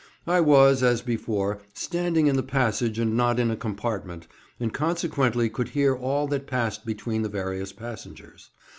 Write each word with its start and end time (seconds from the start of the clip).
I 0.25 0.39
was, 0.41 0.81
as 0.81 1.03
before, 1.03 1.59
standing 1.75 2.25
in 2.25 2.35
the 2.35 2.41
passage 2.41 2.97
and 2.97 3.15
not 3.15 3.39
in 3.39 3.51
a 3.51 3.55
compartment, 3.55 4.25
and 4.59 4.73
consequently 4.73 5.47
could 5.47 5.69
hear 5.69 5.95
all 5.95 6.25
that 6.29 6.47
passed 6.47 6.87
between 6.87 7.21
the 7.21 7.29
various 7.29 7.71
passengers. 7.71 8.49